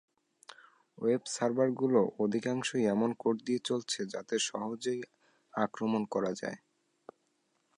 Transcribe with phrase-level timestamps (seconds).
[0.97, 4.95] Web সার্ভারগুলোর অধিকাংশই এমন কোড দিয়ে চলছে, যাতে সহজে
[5.53, 6.57] আক্রমণ করা যায়।